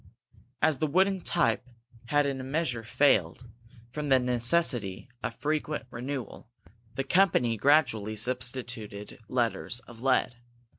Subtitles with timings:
[0.63, 1.63] As the wooden type
[2.07, 3.45] had in a measure failed,
[3.91, 6.49] from the necessity of frequent renewal,
[6.95, 10.37] the company gradually substituted letters of lead.